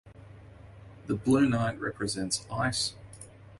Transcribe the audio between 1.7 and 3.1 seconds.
represents Ice.